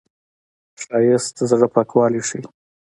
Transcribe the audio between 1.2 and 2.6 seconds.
د زړه پاکوالی ښيي